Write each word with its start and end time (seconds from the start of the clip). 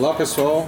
Olá 0.00 0.14
pessoal, 0.14 0.66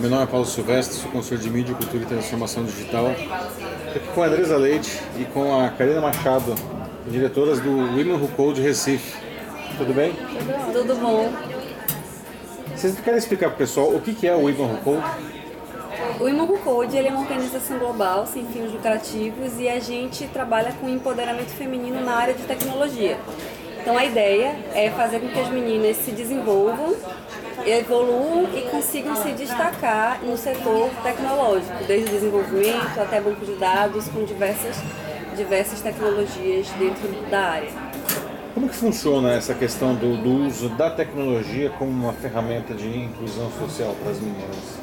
meu 0.00 0.10
nome 0.10 0.24
é 0.24 0.26
Paulo 0.26 0.44
Silvestre, 0.44 0.96
sou 0.96 1.08
consultor 1.12 1.38
de 1.38 1.48
mídia, 1.48 1.72
cultura 1.72 2.02
e 2.02 2.06
transformação 2.06 2.64
digital. 2.64 3.12
Estou 3.12 3.94
aqui 3.94 4.08
com 4.12 4.22
a 4.24 4.26
Andresa 4.26 4.56
Leite 4.56 5.00
e 5.20 5.24
com 5.26 5.56
a 5.56 5.68
Karina 5.68 6.00
Machado, 6.00 6.52
diretoras 7.06 7.60
do 7.60 7.70
Women 7.70 8.14
Who 8.14 8.26
Code 8.36 8.60
Recife. 8.60 9.16
Tudo 9.78 9.94
bem? 9.94 10.12
Tudo 10.72 10.96
bom. 10.96 11.32
Vocês 12.74 12.98
querem 12.98 13.18
explicar 13.20 13.50
para 13.50 13.54
o 13.54 13.58
pessoal 13.58 13.88
o 13.90 14.00
que 14.00 14.26
é 14.26 14.34
o 14.34 14.40
Women 14.40 14.62
Who 14.62 14.78
Code? 14.78 15.04
O 16.18 16.24
Women 16.24 16.40
Who 16.40 16.58
Code 16.58 16.98
é 16.98 17.08
uma 17.08 17.20
organização 17.20 17.78
global 17.78 18.26
sem 18.26 18.44
fins 18.46 18.72
lucrativos 18.72 19.60
e 19.60 19.68
a 19.68 19.78
gente 19.78 20.26
trabalha 20.26 20.72
com 20.80 20.88
empoderamento 20.88 21.50
feminino 21.50 22.00
na 22.00 22.16
área 22.16 22.34
de 22.34 22.42
tecnologia. 22.42 23.16
Então 23.80 23.96
a 23.96 24.04
ideia 24.04 24.56
é 24.74 24.90
fazer 24.90 25.20
com 25.20 25.28
que 25.28 25.38
as 25.38 25.50
meninas 25.50 25.98
se 25.98 26.10
desenvolvam, 26.10 26.96
evoluam 27.66 28.48
e 28.54 28.62
consigam 28.62 29.14
se 29.16 29.32
destacar 29.32 30.20
no 30.22 30.36
setor 30.36 30.90
tecnológico, 31.02 31.84
desde 31.86 32.10
o 32.10 32.12
desenvolvimento 32.12 32.98
até 33.00 33.20
banco 33.20 33.44
de 33.44 33.54
dados 33.54 34.08
com 34.08 34.24
diversas, 34.24 34.76
diversas 35.36 35.80
tecnologias 35.80 36.68
dentro 36.78 37.08
da 37.30 37.40
área. 37.40 37.70
Como 38.54 38.68
que 38.68 38.76
funciona 38.76 39.32
essa 39.32 39.54
questão 39.54 39.94
do, 39.94 40.16
do 40.16 40.46
uso 40.46 40.68
da 40.70 40.90
tecnologia 40.90 41.70
como 41.70 41.90
uma 41.90 42.12
ferramenta 42.12 42.74
de 42.74 42.86
inclusão 42.86 43.50
social 43.58 43.94
para 44.02 44.12
as 44.12 44.20
meninas? 44.20 44.82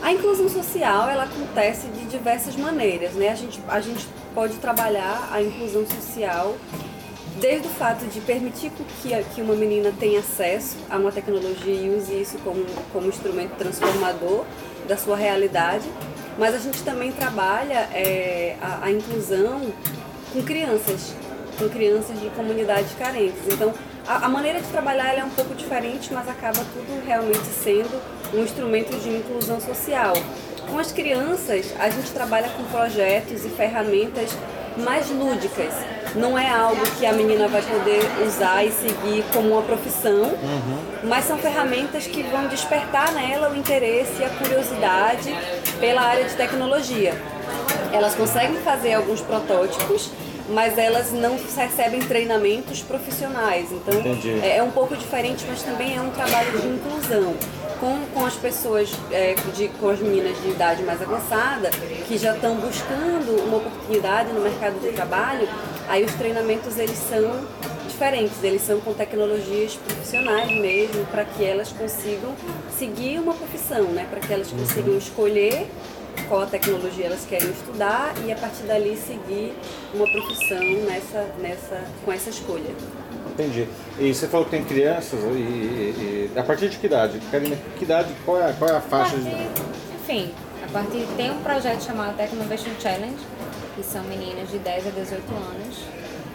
A 0.00 0.12
inclusão 0.12 0.48
social 0.48 1.10
ela 1.10 1.24
acontece 1.24 1.88
de 1.88 2.04
diversas 2.04 2.54
maneiras, 2.56 3.14
né? 3.14 3.30
A 3.30 3.34
gente, 3.34 3.60
a 3.66 3.80
gente 3.80 4.06
pode 4.32 4.54
trabalhar 4.58 5.28
a 5.32 5.42
inclusão 5.42 5.84
social 5.86 6.54
desde 7.40 7.66
o 7.68 7.70
fato 7.70 8.04
de 8.06 8.20
permitir 8.20 8.70
que, 8.70 9.24
que 9.34 9.42
uma 9.42 9.54
menina 9.54 9.92
tenha 9.98 10.20
acesso 10.20 10.76
a 10.90 10.96
uma 10.96 11.12
tecnologia 11.12 11.72
e 11.72 11.90
use 11.96 12.12
isso 12.12 12.38
como, 12.38 12.64
como 12.92 13.08
instrumento 13.08 13.52
transformador 13.56 14.44
da 14.86 14.96
sua 14.96 15.16
realidade, 15.16 15.88
mas 16.38 16.54
a 16.54 16.58
gente 16.58 16.82
também 16.82 17.12
trabalha 17.12 17.88
é, 17.92 18.56
a, 18.60 18.84
a 18.86 18.90
inclusão 18.90 19.72
com 20.32 20.42
crianças, 20.42 21.14
com 21.58 21.68
crianças 21.68 22.18
de 22.20 22.28
comunidades 22.30 22.92
carentes. 22.98 23.40
Então, 23.52 23.72
a, 24.06 24.26
a 24.26 24.28
maneira 24.28 24.60
de 24.60 24.68
trabalhar 24.68 25.14
é 25.14 25.24
um 25.24 25.30
pouco 25.30 25.54
diferente, 25.54 26.12
mas 26.12 26.28
acaba 26.28 26.60
tudo 26.72 27.04
realmente 27.06 27.46
sendo 27.46 28.00
um 28.34 28.42
instrumento 28.42 28.96
de 29.00 29.10
inclusão 29.10 29.60
social. 29.60 30.14
Com 30.68 30.78
as 30.78 30.92
crianças, 30.92 31.74
a 31.78 31.88
gente 31.88 32.10
trabalha 32.10 32.48
com 32.50 32.62
projetos 32.64 33.44
e 33.44 33.48
ferramentas 33.48 34.30
mais 34.78 35.10
lúdicas. 35.10 35.74
Não 36.14 36.38
é 36.38 36.48
algo 36.48 36.80
que 36.98 37.04
a 37.04 37.12
menina 37.12 37.48
vai 37.48 37.62
poder 37.62 38.00
usar 38.26 38.64
e 38.64 38.72
seguir 38.72 39.24
como 39.32 39.52
uma 39.52 39.62
profissão, 39.62 40.22
uhum. 40.22 40.78
mas 41.04 41.26
são 41.26 41.36
ferramentas 41.38 42.06
que 42.06 42.22
vão 42.22 42.48
despertar 42.48 43.12
nela 43.12 43.50
o 43.50 43.56
interesse 43.56 44.20
e 44.20 44.24
a 44.24 44.30
curiosidade 44.30 45.34
pela 45.78 46.00
área 46.00 46.24
de 46.24 46.34
tecnologia. 46.34 47.14
Elas 47.92 48.14
conseguem 48.14 48.56
fazer 48.56 48.94
alguns 48.94 49.20
protótipos 49.20 50.10
mas 50.50 50.78
elas 50.78 51.12
não 51.12 51.36
recebem 51.36 52.00
treinamentos 52.00 52.82
profissionais. 52.82 53.70
Então 53.70 53.94
é, 54.42 54.56
é, 54.56 54.62
um 54.62 54.70
pouco 54.70 54.96
diferente, 54.96 55.44
mas 55.46 55.62
também 55.62 55.96
é 55.96 56.00
um 56.00 56.10
trabalho 56.10 56.58
de 56.58 56.66
inclusão. 56.66 57.34
Com, 57.80 58.04
com 58.12 58.26
as 58.26 58.34
pessoas, 58.34 58.90
é, 59.10 59.34
de, 59.54 59.68
com 59.68 59.88
as 59.88 60.00
meninas 60.00 60.40
de 60.42 60.48
idade 60.48 60.82
mais 60.82 61.00
avançada, 61.00 61.70
que 62.06 62.18
já 62.18 62.34
estão 62.34 62.56
buscando 62.56 63.40
uma 63.46 63.58
oportunidade 63.58 64.32
no 64.32 64.40
mercado 64.40 64.80
de 64.80 64.90
trabalho, 64.92 65.48
aí 65.88 66.04
os 66.04 66.12
treinamentos 66.14 66.76
eles 66.76 66.98
são 66.98 67.46
diferentes, 67.98 68.42
eles 68.44 68.62
são 68.62 68.80
com 68.80 68.92
tecnologias 68.94 69.74
profissionais 69.74 70.50
mesmo, 70.50 71.04
para 71.06 71.24
que 71.24 71.44
elas 71.44 71.72
consigam 71.72 72.32
seguir 72.76 73.18
uma 73.18 73.34
profissão, 73.34 73.84
né? 73.84 74.06
para 74.08 74.20
que 74.20 74.32
elas 74.32 74.48
consigam 74.50 74.92
uhum. 74.92 74.98
escolher 74.98 75.66
qual 76.28 76.42
a 76.42 76.46
tecnologia 76.46 77.06
elas 77.06 77.24
querem 77.24 77.50
estudar 77.50 78.14
e 78.24 78.32
a 78.32 78.36
partir 78.36 78.62
dali 78.64 78.96
seguir 78.96 79.52
uma 79.94 80.08
profissão 80.10 80.62
nessa, 80.86 81.26
nessa, 81.40 81.84
com 82.04 82.12
essa 82.12 82.30
escolha. 82.30 82.74
Entendi. 83.38 83.68
E 84.00 84.12
você 84.12 84.26
falou 84.26 84.44
que 84.44 84.50
tem 84.50 84.64
crianças, 84.64 85.20
e, 85.20 85.26
e, 85.26 86.30
e 86.34 86.38
a 86.38 86.42
partir 86.42 86.68
de 86.68 86.76
que 86.76 86.86
idade? 86.86 87.20
Que 87.78 87.84
idade, 87.84 88.12
qual 88.24 88.42
é, 88.42 88.52
qual 88.58 88.68
é 88.68 88.76
a 88.76 88.80
faixa 88.80 89.16
a 89.16 89.20
partir, 89.20 89.30
de... 89.30 89.94
Enfim, 89.94 90.34
a 90.64 90.72
partir 90.72 91.06
tem 91.16 91.30
um 91.30 91.40
projeto 91.40 91.84
chamado 91.84 92.16
Technovation 92.16 92.72
Challenge, 92.80 93.16
que 93.76 93.82
são 93.84 94.02
meninas 94.04 94.50
de 94.50 94.58
10 94.58 94.88
a 94.88 94.90
18 94.90 95.22
anos. 95.34 95.78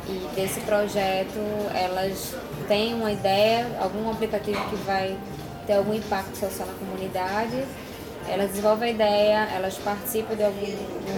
E 0.08 0.36
desse 0.36 0.62
projeto 0.62 1.40
elas 1.74 2.34
têm 2.70 2.94
uma 2.94 3.12
ideia, 3.12 3.68
algum 3.82 4.10
aplicativo 4.10 4.62
que 4.70 4.76
vai 4.78 5.18
ter 5.68 5.74
algum 5.74 5.94
impacto 5.94 6.38
social 6.38 6.68
na 6.68 6.74
comunidade 6.74 7.66
elas 8.28 8.50
desenvolvem 8.50 8.90
a 8.90 8.92
ideia, 8.94 9.50
elas 9.54 9.78
participam 9.78 10.36
de 10.36 10.44
algum 10.44 10.66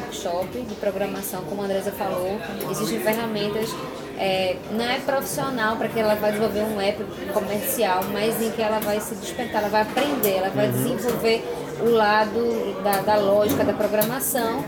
workshop 0.02 0.59
de 0.62 0.75
programação, 0.75 1.44
como 1.44 1.62
a 1.62 1.66
Andresa 1.66 1.91
falou. 1.91 2.40
Existem 2.72 3.00
ferramentas, 3.00 3.69
é, 4.18 4.56
não 4.72 4.86
é 4.86 5.00
profissional 5.00 5.76
para 5.76 5.88
que 5.88 6.00
ela 6.00 6.16
vai 6.16 6.31
desenvolver 6.31 6.62
um 6.62 6.80
app 6.80 7.03
comercial, 7.34 8.02
mas 8.12 8.42
em 8.42 8.52
que 8.52 8.62
ela 8.62 8.80
vai 8.80 9.00
se 9.00 9.16
despertar, 9.16 9.62
ela 9.62 9.70
vai 9.70 9.81
aprender, 9.81 10.38
ela 10.38 10.50
vai 10.50 10.68
uhum. 10.68 10.72
desenvolver 10.72 11.44
o 11.81 11.90
lado 11.90 12.81
da, 12.84 13.02
da 13.02 13.16
lógica 13.18 13.64
da 13.64 13.74
programação. 13.74 14.64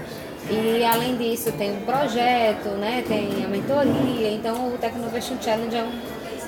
E 0.49 0.83
além 0.83 1.17
disso 1.17 1.51
tem 1.53 1.73
um 1.73 1.81
projeto, 1.81 2.69
né? 2.77 3.03
tem 3.07 3.43
a 3.43 3.47
mentoria, 3.47 4.31
então 4.31 4.73
o 4.73 4.77
Technovation 4.77 5.35
Challenge 5.41 5.75
é 5.75 5.83
um, 5.83 6.01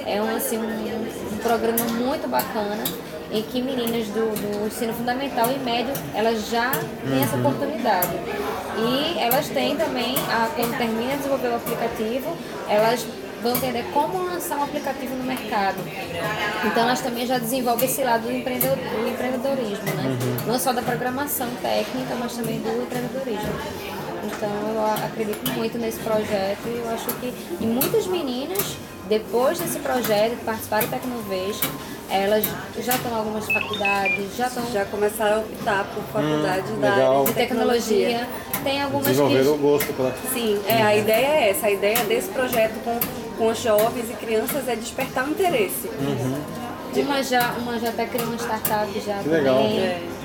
é 0.06 0.22
um, 0.22 0.36
assim, 0.36 0.58
um, 0.58 1.34
um 1.34 1.38
programa 1.38 1.84
muito 1.86 2.28
bacana 2.30 2.84
em 3.32 3.42
que 3.44 3.62
meninas 3.62 4.08
do, 4.08 4.34
do 4.36 4.68
ensino 4.68 4.94
fundamental 4.94 5.52
e 5.52 5.60
médio 5.60 5.94
elas 6.14 6.50
já 6.50 6.72
têm 6.72 7.22
essa 7.22 7.36
uhum. 7.36 7.48
oportunidade. 7.48 8.10
E 8.78 9.20
elas 9.20 9.48
têm 9.50 9.76
também, 9.76 10.16
a, 10.30 10.50
quando 10.56 10.78
termina 10.78 11.12
de 11.12 11.18
desenvolver 11.18 11.50
o 11.50 11.56
aplicativo, 11.56 12.36
elas 12.68 13.06
vão 13.42 13.56
entender 13.56 13.86
como 13.94 14.24
lançar 14.26 14.58
um 14.58 14.64
aplicativo 14.64 15.16
no 15.16 15.24
mercado. 15.24 15.78
Então 16.66 16.84
elas 16.84 17.02
também 17.02 17.26
já 17.26 17.38
desenvolvem 17.38 17.88
esse 17.88 18.04
lado 18.04 18.24
do 18.24 18.32
empreendedorismo, 18.32 19.86
né? 19.96 20.18
Uhum. 20.22 20.52
Não 20.52 20.60
só 20.60 20.74
da 20.74 20.82
programação 20.82 21.48
técnica, 21.62 22.16
mas 22.20 22.36
também 22.36 22.60
do 22.60 22.84
empreendedorismo. 22.84 23.54
Então 24.26 24.50
eu 24.74 25.06
acredito 25.06 25.52
muito 25.52 25.78
nesse 25.78 26.00
projeto 26.00 26.60
e 26.66 26.82
eu 26.84 26.90
acho 26.90 27.08
que 27.16 27.34
e 27.60 27.66
muitas 27.66 28.06
meninas, 28.08 28.76
depois 29.08 29.60
desse 29.60 29.80
projeto, 29.80 30.38
participaram 30.44 30.88
do 30.88 30.92
Tecnovation, 30.92 31.70
elas 32.09 32.44
já 32.80 32.96
estão 32.96 33.12
em 33.12 33.16
algumas 33.16 33.46
faculdades, 33.46 34.36
já 34.36 34.47
estão. 34.47 34.72
Já 34.72 34.86
começaram 34.86 35.38
a 35.38 35.40
optar 35.40 35.86
por 35.94 36.03
faculdade 36.06 36.72
hum, 36.72 36.80
da 36.80 36.92
área 36.92 37.25
de 37.25 37.34
tecnologia. 37.34 38.28
Tem 38.64 38.81
algumas 38.81 39.16
que. 39.16 39.22
o 39.22 39.58
gosto 39.58 39.94
pela. 39.94 40.14
Sim, 40.34 40.59
é, 40.68 40.81
a 40.81 40.96
ideia 40.96 41.28
é 41.28 41.50
essa. 41.52 41.68
A 41.68 41.72
ideia 41.72 42.03
desse 42.06 42.30
projeto 42.30 42.84
com, 42.84 43.00
com 43.38 43.48
os 43.48 43.62
jovens 43.62 44.09
e 44.09 44.14
crianças 44.14 44.68
é 44.68 44.75
despertar 44.75 45.28
o 45.28 45.31
interesse. 45.31 45.88
Uhum. 45.88 46.69
Uma 46.96 47.22
já, 47.22 47.52
uma 47.52 47.80
já 47.80 47.90
está 47.90 48.03
criando 48.06 48.30
uma 48.30 48.38
startup 48.38 48.92
já 49.00 49.19
que 49.19 49.25
também, 49.25 49.42
legal. 49.42 49.64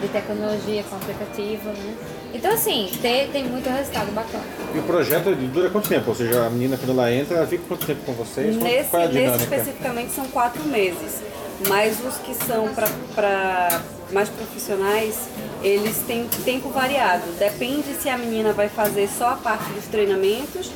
de 0.00 0.08
tecnologia 0.08 0.82
com 0.84 0.96
aplicativo, 0.96 1.68
né? 1.68 1.94
Então 2.32 2.50
assim, 2.50 2.90
tem, 3.02 3.28
tem 3.28 3.44
muito 3.44 3.68
resultado 3.68 4.10
bacana. 4.12 4.42
E 4.74 4.78
o 4.78 4.82
projeto 4.82 5.34
dura 5.34 5.68
quanto 5.68 5.90
tempo? 5.90 6.08
Ou 6.08 6.16
seja, 6.16 6.46
a 6.46 6.50
menina 6.50 6.78
quando 6.78 6.98
ela 6.98 7.12
entra, 7.12 7.36
ela 7.36 7.46
fica 7.46 7.62
quanto 7.68 7.84
tempo 7.84 8.00
com 8.06 8.14
vocês? 8.14 8.56
Nesse, 8.56 8.96
é 8.96 9.08
nesse 9.08 9.44
especificamente 9.44 10.12
são 10.12 10.24
quatro 10.28 10.64
meses. 10.64 11.20
Mas 11.68 11.98
os 12.04 12.16
que 12.16 12.34
são 12.34 12.68
para 13.14 13.80
mais 14.12 14.28
profissionais, 14.28 15.28
eles 15.62 16.02
têm 16.06 16.28
tempo 16.44 16.68
variado. 16.68 17.24
Depende 17.38 17.94
se 17.94 18.08
a 18.08 18.18
menina 18.18 18.52
vai 18.52 18.68
fazer 18.68 19.08
só 19.08 19.30
a 19.30 19.36
parte 19.36 19.70
dos 19.72 19.86
treinamentos, 19.86 20.70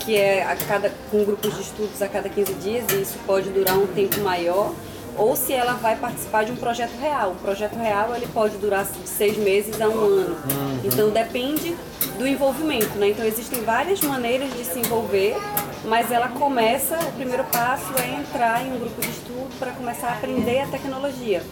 que 0.00 0.16
é 0.16 0.42
a 0.42 0.56
cada, 0.56 0.92
com 1.10 1.24
grupos 1.24 1.54
de 1.54 1.62
estudos 1.62 2.02
a 2.02 2.08
cada 2.08 2.28
15 2.28 2.54
dias, 2.54 2.84
e 2.92 3.02
isso 3.02 3.18
pode 3.26 3.50
durar 3.50 3.76
um 3.78 3.86
tempo 3.86 4.20
maior 4.20 4.72
ou 5.16 5.36
se 5.36 5.52
ela 5.52 5.74
vai 5.74 5.96
participar 5.96 6.44
de 6.44 6.52
um 6.52 6.56
projeto 6.56 6.96
real. 6.98 7.32
O 7.32 7.34
projeto 7.36 7.76
real 7.76 8.14
ele 8.14 8.26
pode 8.26 8.56
durar 8.56 8.84
de 8.84 9.08
seis 9.08 9.36
meses 9.36 9.80
a 9.80 9.88
um 9.88 9.98
ano. 9.98 10.36
Uhum. 10.50 10.80
Então 10.84 11.10
depende 11.10 11.76
do 12.18 12.26
envolvimento, 12.26 12.98
né? 12.98 13.10
Então 13.10 13.24
existem 13.24 13.62
várias 13.62 14.00
maneiras 14.00 14.52
de 14.54 14.64
se 14.64 14.80
envolver, 14.80 15.36
mas 15.84 16.10
ela 16.10 16.28
começa, 16.28 16.98
o 16.98 17.12
primeiro 17.12 17.44
passo 17.44 17.92
é 18.02 18.20
entrar 18.20 18.64
em 18.64 18.72
um 18.72 18.78
grupo 18.78 19.00
de 19.00 19.10
estudo 19.10 19.58
para 19.58 19.72
começar 19.72 20.08
a 20.08 20.12
aprender 20.12 20.60
a 20.60 20.66
tecnologia. 20.66 21.42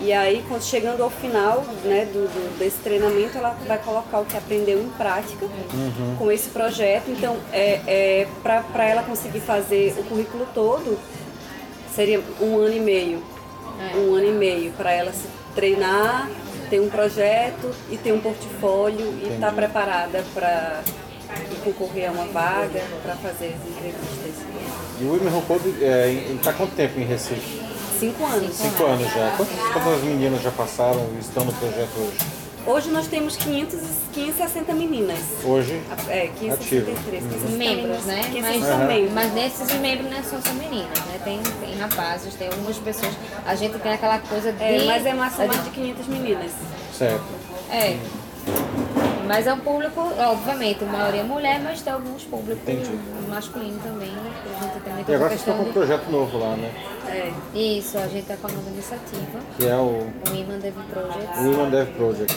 E 0.00 0.12
aí, 0.12 0.44
quando 0.48 0.62
chegando 0.62 1.02
ao 1.02 1.10
final 1.10 1.64
né, 1.84 2.04
do, 2.06 2.26
do, 2.26 2.58
desse 2.58 2.78
treinamento, 2.78 3.38
ela 3.38 3.56
vai 3.66 3.78
colocar 3.78 4.18
o 4.18 4.24
que 4.24 4.36
aprendeu 4.36 4.82
em 4.82 4.88
prática 4.90 5.46
uhum. 5.46 6.16
com 6.18 6.32
esse 6.32 6.50
projeto. 6.50 7.10
Então, 7.10 7.36
é, 7.52 7.80
é, 7.86 8.28
para 8.42 8.84
ela 8.84 9.02
conseguir 9.04 9.40
fazer 9.40 9.94
o 9.98 10.04
currículo 10.04 10.46
todo, 10.52 10.98
seria 11.94 12.20
um 12.40 12.58
ano 12.58 12.74
e 12.74 12.80
meio. 12.80 13.22
É. 13.78 13.96
Um 13.96 14.14
ano 14.14 14.26
e 14.26 14.32
meio 14.32 14.72
para 14.72 14.92
ela 14.92 15.12
se 15.12 15.28
treinar, 15.54 16.28
ter 16.68 16.80
um 16.80 16.88
projeto 16.88 17.72
e 17.90 17.96
ter 17.96 18.12
um 18.12 18.20
portfólio 18.20 19.14
e 19.22 19.34
estar 19.34 19.48
tá 19.48 19.52
preparada 19.52 20.24
para 20.34 20.82
concorrer 21.64 22.08
a 22.08 22.12
uma 22.12 22.26
vaga, 22.26 22.82
para 23.02 23.14
fazer 23.16 23.54
as 23.54 23.68
entrevistas. 23.68 24.44
E 25.00 25.04
o 25.04 25.12
Women 25.12 25.42
Code 25.42 25.68
está 26.36 26.50
é, 26.50 26.54
quanto 26.54 26.74
tempo 26.74 27.00
em 27.00 27.04
Recife? 27.04 27.62
Cinco 27.98 28.24
anos. 28.24 28.54
Cinco 28.54 28.84
anos 28.84 29.12
já. 29.12 29.34
Quantas, 29.36 29.58
quantas 29.72 30.02
meninas 30.02 30.42
já 30.42 30.50
passaram 30.50 31.08
e 31.16 31.20
estão 31.20 31.44
no 31.44 31.52
projeto 31.52 31.90
hoje? 31.96 32.44
Hoje 32.66 32.90
nós 32.90 33.06
temos 33.06 33.36
500, 33.36 33.78
560 34.14 34.72
meninas. 34.72 35.18
Hoje? 35.44 35.82
É, 36.08 36.28
563. 36.38 36.98
560 37.22 37.56
membros, 37.58 38.04
né? 38.04 38.22
560 38.32 38.76
Mas, 38.76 38.88
membros. 38.88 39.12
mas 39.12 39.34
nesses 39.34 39.72
membros 39.80 40.10
não 40.10 40.24
são 40.24 40.40
só 40.40 40.52
meninas, 40.54 40.98
né? 41.00 41.20
Tem, 41.22 41.42
tem 41.42 41.76
rapazes, 41.76 42.34
tem 42.34 42.48
algumas 42.48 42.78
pessoas. 42.78 43.12
A 43.44 43.54
gente 43.54 43.78
tem 43.78 43.92
aquela 43.92 44.18
coisa 44.18 44.50
de. 44.50 44.62
É, 44.62 44.84
mas 44.86 45.04
é 45.04 45.12
uma 45.12 45.30
soma 45.30 45.54
de 45.54 45.70
500 45.70 46.06
meninas. 46.06 46.52
Certo. 46.96 47.24
É. 47.70 47.98
Mas 49.26 49.46
é 49.46 49.52
um 49.52 49.60
público, 49.60 50.00
obviamente, 50.18 50.84
a 50.84 50.86
maioria 50.86 51.20
é 51.20 51.24
mulher, 51.24 51.60
mas 51.62 51.80
tem 51.82 51.92
alguns 51.92 52.22
públicos 52.24 52.62
Entendi. 52.62 52.90
masculino 53.28 53.78
também, 53.82 54.10
né? 54.10 54.32
A 54.60 54.62
gente 54.64 54.80
tem 54.82 54.92
muita 54.94 55.10
E 55.10 55.14
agora 55.14 55.30
vocês 55.30 55.40
questão 55.40 55.54
estão 55.54 55.64
com 55.64 55.70
um 55.70 55.72
projeto 55.72 56.10
novo 56.10 56.38
lá, 56.38 56.56
né? 56.56 56.70
É. 57.08 57.32
Isso, 57.58 57.96
a 57.98 58.06
gente 58.08 58.20
está 58.30 58.36
com 58.36 58.48
a 58.48 58.50
nova 58.52 58.68
iniciativa, 58.70 59.38
Que 59.58 59.66
é 59.66 59.76
o 59.76 59.80
o 59.80 60.12
Women 60.30 60.58
Dev 60.58 60.74
Project, 60.90 61.38
Women 61.38 61.70
Dev 61.70 61.88
Project. 61.96 62.36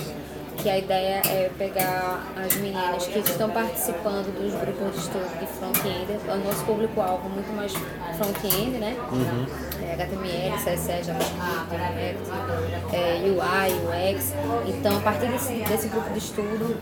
que 0.57 0.69
a 0.69 0.77
ideia 0.77 1.21
é 1.25 1.51
pegar 1.57 2.23
as 2.35 2.55
meninas 2.55 3.05
que 3.07 3.19
estão 3.19 3.49
participando 3.49 4.33
dos 4.39 4.53
grupos 4.59 4.93
de 4.93 4.99
estudo 4.99 5.39
de 5.39 5.47
front-end, 5.47 6.19
o 6.27 6.47
nosso 6.47 6.63
público-alvo 6.65 7.27
é 7.27 7.29
muito 7.29 7.53
mais 7.55 7.73
front-end, 8.17 8.77
né? 8.77 8.95
É, 8.97 9.66
HTML, 9.97 10.57
CSS, 10.57 11.07
JavaScript, 11.07 11.69
React, 11.71 12.95
é, 12.95 13.21
UI, 13.23 14.15
UX. 14.15 14.33
Então, 14.67 14.97
a 14.97 15.01
partir 15.01 15.27
desse, 15.27 15.53
desse 15.53 15.87
grupo 15.87 16.09
de 16.11 16.19
estudo, 16.19 16.77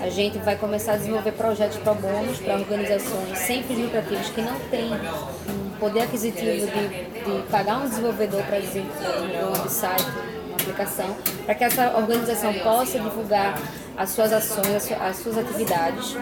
a 0.00 0.08
gente 0.08 0.38
vai 0.38 0.56
começar 0.56 0.94
a 0.94 0.96
desenvolver 0.96 1.32
projetos 1.32 1.78
pro 1.78 1.94
bônus 1.94 2.38
para 2.38 2.54
organizações 2.56 3.38
sem 3.38 3.62
fins 3.62 3.78
lucrativos 3.78 4.28
que 4.30 4.40
não 4.42 4.58
têm 4.70 4.90
um 4.92 5.70
poder 5.78 6.02
aquisitivo 6.02 6.66
de, 6.66 6.88
de 6.88 7.42
pagar 7.50 7.78
um 7.78 7.88
desenvolvedor 7.88 8.42
para 8.42 8.58
desenvolver 8.60 9.44
um 9.44 9.52
website, 9.52 10.04
uma 10.48 10.56
aplicação, 10.56 11.16
para 11.44 11.54
que 11.54 11.64
essa 11.64 11.96
organização 11.96 12.52
possa 12.54 12.98
divulgar 12.98 13.58
as 13.96 14.10
suas 14.10 14.32
ações, 14.32 14.74
as 14.74 14.82
su- 14.82 14.94
as 14.94 15.16
suas 15.18 15.38
atividades. 15.38 16.16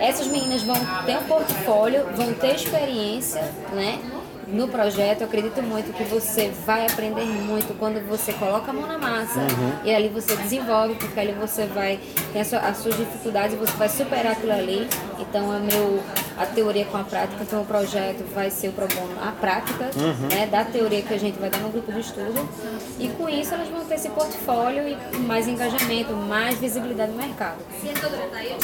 Essas 0.00 0.26
meninas 0.26 0.62
vão 0.62 0.74
ter 1.06 1.16
um 1.16 1.22
portfólio, 1.24 2.04
vão 2.16 2.32
ter 2.34 2.56
experiência, 2.56 3.40
né? 3.72 3.98
No 4.48 4.68
projeto, 4.68 5.22
eu 5.22 5.26
acredito 5.26 5.62
muito 5.62 5.92
que 5.92 6.04
você 6.04 6.50
vai 6.66 6.86
aprender 6.86 7.24
muito 7.24 7.74
quando 7.78 8.00
você 8.06 8.32
coloca 8.34 8.70
a 8.70 8.74
mão 8.74 8.86
na 8.86 8.98
massa 8.98 9.40
e 9.84 9.94
ali 9.94 10.08
você 10.08 10.36
desenvolve, 10.36 10.94
porque 10.96 11.18
ali 11.18 11.32
você 11.32 11.64
vai 11.66 11.98
ter 12.32 12.40
a 12.40 12.44
sua- 12.44 12.58
as 12.60 12.76
suas 12.78 12.96
dificuldades 12.96 13.54
e 13.54 13.56
você 13.58 13.72
vai 13.76 13.88
superar 13.88 14.32
aquilo 14.32 14.52
ali. 14.52 14.88
Então, 15.18 15.54
é 15.54 15.58
meu, 15.60 16.02
a 16.38 16.46
teoria 16.46 16.84
com 16.84 16.96
a 16.96 17.04
prática, 17.04 17.42
então 17.42 17.62
o 17.62 17.64
projeto 17.64 18.24
vai 18.34 18.50
ser 18.50 18.68
o 18.68 18.72
pro 18.72 18.86
bono, 18.88 19.16
a 19.22 19.32
prática 19.32 19.90
né, 20.34 20.46
da 20.46 20.64
teoria 20.64 21.02
que 21.02 21.14
a 21.14 21.18
gente 21.18 21.38
vai 21.38 21.48
dar 21.50 21.58
no 21.58 21.70
grupo 21.70 21.90
de 21.92 22.00
estudo. 22.00 22.48
E 22.98 23.08
com 23.08 23.28
isso, 23.28 23.54
elas 23.54 23.68
vão 23.68 23.84
ter 23.84 23.94
esse 23.94 24.08
portfólio 24.10 24.86
e 24.88 25.16
mais 25.18 25.48
engajamento, 25.48 26.12
mais 26.12 26.58
visibilidade 26.58 27.12
no 27.12 27.18
mercado. 27.18 27.58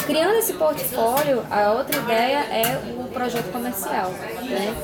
Criando 0.05 0.35
esse 0.35 0.53
portfólio, 0.53 1.43
a 1.49 1.71
outra 1.71 1.97
ideia 1.97 2.37
é 2.51 2.81
o 2.99 3.07
projeto 3.07 3.51
comercial, 3.51 4.11
né? 4.43 4.75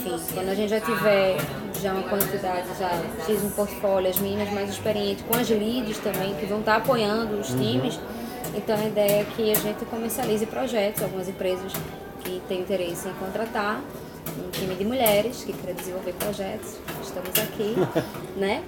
Enfim, 0.00 0.18
quando 0.32 0.48
a 0.48 0.54
gente 0.54 0.70
já 0.70 0.80
tiver 0.80 1.36
já 1.82 1.92
uma 1.92 2.08
quantidade, 2.08 2.66
já 2.78 2.88
fiz 3.26 3.44
um 3.44 3.50
portfólio, 3.50 4.08
as 4.08 4.18
meninas 4.18 4.50
mais 4.50 4.70
experientes, 4.70 5.22
com 5.28 5.36
as 5.36 5.48
leads 5.50 5.98
também, 5.98 6.34
que 6.36 6.46
vão 6.46 6.60
estar 6.60 6.76
apoiando 6.76 7.38
os 7.38 7.48
times, 7.48 8.00
então 8.54 8.76
a 8.76 8.86
ideia 8.86 9.20
é 9.20 9.26
que 9.36 9.50
a 9.50 9.54
gente 9.54 9.84
comercialize 9.84 10.46
projetos, 10.46 11.02
algumas 11.02 11.28
empresas 11.28 11.72
que 12.24 12.40
têm 12.48 12.60
interesse 12.60 13.08
em 13.08 13.12
contratar 13.14 13.82
um 14.38 14.50
time 14.50 14.74
de 14.74 14.84
mulheres 14.84 15.44
que 15.44 15.52
quer 15.52 15.74
desenvolver 15.74 16.14
projetos, 16.14 16.76
estamos 17.02 17.38
aqui, 17.38 17.74
né? 18.36 18.62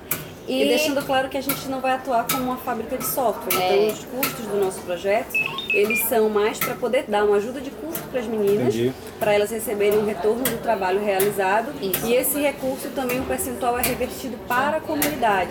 E 0.46 0.64
deixando 0.66 1.00
claro 1.06 1.28
que 1.28 1.38
a 1.38 1.40
gente 1.40 1.68
não 1.68 1.80
vai 1.80 1.92
atuar 1.92 2.26
como 2.26 2.42
uma 2.42 2.56
fábrica 2.56 2.98
de 2.98 3.06
software. 3.06 3.62
É. 3.62 3.86
Então, 3.86 3.94
os 3.94 4.04
custos 4.04 4.46
do 4.46 4.56
nosso 4.56 4.80
projeto, 4.80 5.32
eles 5.72 6.04
são 6.06 6.28
mais 6.28 6.58
para 6.58 6.74
poder 6.74 7.04
dar 7.06 7.24
uma 7.24 7.36
ajuda 7.36 7.60
de 7.60 7.70
custo 7.70 7.81
para 8.12 8.20
as 8.20 8.26
meninas, 8.26 8.74
para 9.18 9.32
elas 9.32 9.50
receberem 9.50 9.98
um 9.98 10.04
retorno 10.04 10.44
do 10.44 10.62
trabalho 10.62 11.02
realizado. 11.02 11.72
Isso. 11.80 12.06
E 12.06 12.14
esse 12.14 12.38
recurso 12.38 12.90
também, 12.90 13.18
o 13.18 13.24
percentual 13.24 13.78
é 13.78 13.82
revertido 13.82 14.36
para 14.46 14.76
a 14.76 14.80
comunidade. 14.80 15.50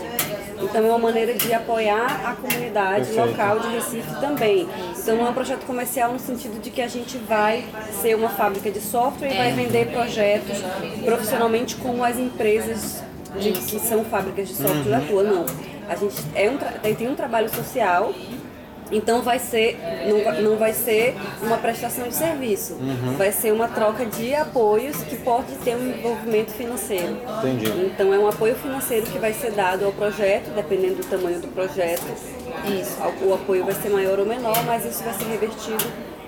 Então, 0.61 0.85
é 0.85 0.89
uma 0.89 0.99
maneira 0.99 1.33
de 1.33 1.51
apoiar 1.51 2.21
a 2.23 2.35
comunidade 2.35 3.07
Perfeito. 3.07 3.29
local 3.29 3.59
de 3.59 3.67
Recife 3.69 4.19
também. 4.21 4.69
Então, 4.95 5.17
não 5.17 5.25
é 5.25 5.29
um 5.31 5.33
projeto 5.33 5.65
comercial 5.65 6.13
no 6.13 6.19
sentido 6.19 6.61
de 6.61 6.69
que 6.69 6.81
a 6.81 6.87
gente 6.87 7.17
vai 7.17 7.65
ser 7.99 8.15
uma 8.15 8.29
fábrica 8.29 8.69
de 8.69 8.79
software 8.79 9.33
e 9.33 9.37
vai 9.37 9.51
vender 9.53 9.87
projetos 9.87 10.59
profissionalmente 11.03 11.75
como 11.77 12.03
as 12.03 12.17
empresas 12.17 13.01
de, 13.39 13.53
que 13.53 13.79
são 13.79 14.05
fábricas 14.05 14.49
de 14.49 14.53
software 14.53 14.97
atuam, 14.97 15.23
não. 15.23 15.45
A 15.89 15.95
gente 15.95 16.15
é 16.35 16.49
um, 16.49 16.57
tem 16.95 17.07
um 17.07 17.15
trabalho 17.15 17.49
social, 17.49 18.13
então 18.91 19.21
vai 19.21 19.39
ser, 19.39 19.77
não, 20.07 20.41
não 20.41 20.57
vai 20.57 20.73
ser 20.73 21.15
uma 21.41 21.57
prestação 21.57 22.07
de 22.07 22.15
serviço, 22.15 22.77
vai 23.17 23.31
ser 23.31 23.51
uma 23.51 23.67
troca 23.67 24.05
de 24.05 24.33
apoios 24.35 24.97
que 25.03 25.15
pode 25.17 25.53
ter 25.63 25.75
um 25.75 25.89
envolvimento 25.89 26.51
financeiro. 26.51 27.17
Entendi. 27.39 27.69
Então 27.85 28.13
é 28.13 28.19
um 28.19 28.27
apoio 28.27 28.55
financeiro 28.55 29.05
que 29.05 29.17
vai 29.17 29.33
ser 29.33 29.51
dado 29.51 29.85
ao 29.85 29.91
projeto, 29.91 30.53
dependendo 30.53 30.95
do 30.95 31.05
tamanho 31.05 31.39
do 31.39 31.47
projeto. 31.47 32.03
Isso. 32.65 32.97
O 33.25 33.33
apoio 33.33 33.63
vai 33.65 33.73
ser 33.75 33.89
maior 33.89 34.19
ou 34.19 34.25
menor, 34.25 34.63
mas 34.65 34.85
isso 34.85 35.03
vai 35.03 35.13
ser 35.13 35.25
revertido 35.25 35.85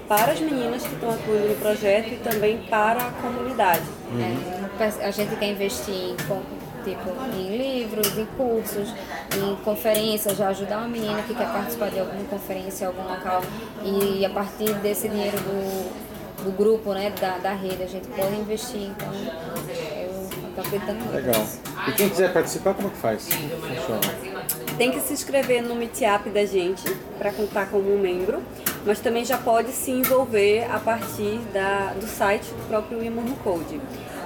para 0.07 0.33
as 0.33 0.39
meninas 0.39 0.83
que 0.83 0.94
estão 0.94 1.10
atuando 1.10 1.50
no 1.50 1.56
projeto 1.56 2.13
e 2.13 2.18
também 2.18 2.57
para 2.69 3.00
a 3.00 3.12
comunidade. 3.12 3.83
É, 4.19 5.06
a 5.06 5.12
gente 5.12 5.36
quer 5.36 5.48
investir 5.48 5.94
em, 5.94 6.15
tipo, 6.15 7.12
em 7.38 7.57
livros, 7.83 8.18
em 8.18 8.25
cursos, 8.25 8.94
em 9.35 9.56
conferências, 9.63 10.38
já 10.38 10.50
ajudar 10.50 10.77
uma 10.80 10.88
menina 10.88 11.21
que 11.24 11.35
quer 11.35 11.51
participar 11.51 11.89
de 11.89 12.00
alguma 12.00 12.24
conferência, 12.25 12.88
algum 12.88 13.03
local 13.03 13.41
e 13.83 14.25
a 14.25 14.30
partir 14.30 14.74
desse 14.75 15.09
dinheiro 15.09 15.38
do, 15.38 16.44
do 16.45 16.51
grupo, 16.51 16.94
né, 16.94 17.12
da, 17.19 17.38
da 17.38 17.53
rede, 17.53 17.83
a 17.83 17.88
gente 17.88 18.07
pode 18.07 18.35
investir. 18.35 18.89
Então, 18.89 19.13
eu 19.13 20.50
estou 20.50 20.63
acreditando 20.63 21.12
Legal. 21.12 21.41
nisso. 21.41 21.59
E 21.88 21.91
quem 21.91 22.09
quiser 22.09 22.31
participar, 22.31 22.74
como 22.74 22.89
que 22.89 22.97
faz? 22.97 23.27
Funciona. 23.27 24.33
Tem 24.77 24.91
que 24.91 25.00
se 25.01 25.13
inscrever 25.13 25.62
no 25.62 25.75
Meetup 25.75 26.29
da 26.29 26.45
gente 26.45 26.83
para 27.18 27.31
contar 27.31 27.68
como 27.68 27.94
um 27.94 28.00
membro, 28.00 28.41
mas 28.86 29.00
também 29.00 29.25
já 29.25 29.38
pode 29.38 29.71
se 29.71 29.91
envolver 29.91 30.65
a 30.71 30.79
partir 30.79 31.39
da, 31.53 31.94
do 32.00 32.07
site 32.07 32.45
do 32.45 32.68
próprio 32.68 33.00
Who 33.00 33.36
Code. 33.44 33.79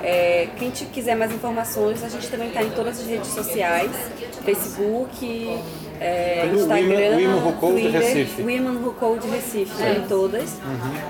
É, 0.04 0.48
quem 0.58 0.70
quiser 0.72 1.16
mais 1.16 1.32
informações, 1.34 2.04
a 2.04 2.10
gente 2.10 2.28
também 2.30 2.50
está 2.50 2.64
em 2.64 2.70
todas 2.72 3.00
as 3.00 3.08
redes 3.08 3.30
sociais, 3.30 3.92
Facebook, 4.44 5.60
é, 6.00 6.46
Instagram, 6.54 6.86
Women- 6.88 7.28
Women 7.28 7.44
Who 7.44 7.54
Code 7.54 7.82
Twitter, 7.82 8.02
Recife. 8.02 8.42
Women 8.42 8.78
Who 8.84 8.94
Code 8.94 9.28
Recife, 9.28 9.78
tá 9.78 9.90
em 9.90 10.08
todas. 10.08 10.56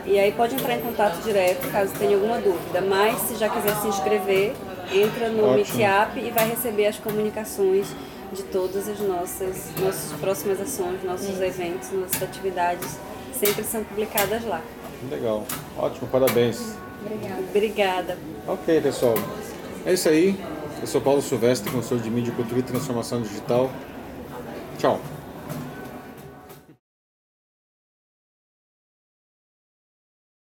E 0.06 0.18
aí 0.18 0.32
pode 0.32 0.56
entrar 0.56 0.76
em 0.76 0.82
contato 0.82 1.22
direto 1.24 1.70
caso 1.72 1.94
tenha 2.00 2.16
alguma 2.16 2.40
dúvida. 2.40 2.82
Mas 2.82 3.20
se 3.22 3.36
já 3.36 3.50
quiser 3.50 3.76
se 3.82 3.88
inscrever, 3.88 4.54
entra 4.94 5.30
no. 5.30 5.54
Meetup 5.54 6.20
e 6.20 6.32
vai 6.32 6.50
receber 6.50 6.88
as 6.88 6.98
comunicações 6.98 7.88
de 8.32 8.44
todas 8.44 8.88
as 8.90 9.00
nossas, 9.00 9.66
nossas 9.80 10.12
próximas 10.20 10.60
ações, 10.62 11.04
nossos 11.04 11.40
eventos, 11.42 11.92
nossas 11.92 12.22
atividades, 12.24 12.98
sempre 13.34 13.64
são 13.64 13.84
publicadas 13.84 14.44
lá. 14.46 14.62
Legal. 15.10 15.46
Ótimo, 15.78 16.08
parabéns. 16.08 16.76
Obrigada. 17.06 17.44
Obrigada. 17.50 18.18
Ok, 18.48 18.82
pessoal. 18.82 19.16
É 19.86 19.94
isso 19.94 20.10
aí. 20.10 20.38
Eu 20.82 20.88
sou 20.88 21.02
Paulo 21.02 21.22
Silvestre, 21.22 21.72
consultor 21.72 22.00
de 22.00 22.10
mídia, 22.10 22.34
cultura 22.34 22.60
e 22.60 22.64
transformação 22.64 23.22
digital. 23.22 23.70
Tchau. 24.78 25.00